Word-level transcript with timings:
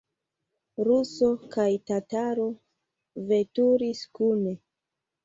Ruso 0.85 1.27
kaj 1.55 1.65
tataro 1.91 2.47
veturis 3.33 4.01
kune. 4.21 4.55